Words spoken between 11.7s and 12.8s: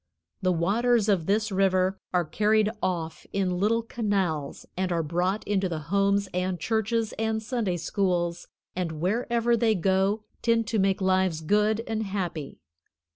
and happy.